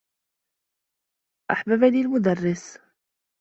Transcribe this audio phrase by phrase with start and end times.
[1.51, 2.77] أحببني المدرّس.